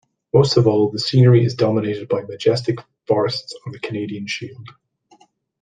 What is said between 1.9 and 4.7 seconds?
by majestic forests on the Canadian Shield.